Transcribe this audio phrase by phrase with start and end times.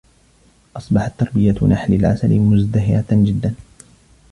[0.77, 3.53] أصبحت تربية نحل العسل مزدهرة جدا.